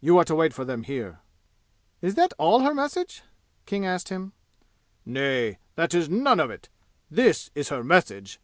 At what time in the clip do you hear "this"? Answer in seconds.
7.12-7.52